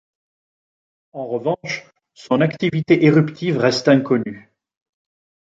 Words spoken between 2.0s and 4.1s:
son activité éruptive reste